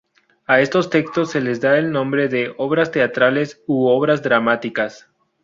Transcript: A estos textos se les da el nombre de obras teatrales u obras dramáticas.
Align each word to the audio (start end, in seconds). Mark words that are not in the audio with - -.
A 0.47 0.61
estos 0.61 0.89
textos 0.89 1.29
se 1.29 1.41
les 1.41 1.61
da 1.61 1.77
el 1.77 1.91
nombre 1.91 2.27
de 2.27 2.55
obras 2.57 2.89
teatrales 2.89 3.61
u 3.67 3.85
obras 3.85 4.23
dramáticas. 4.23 5.07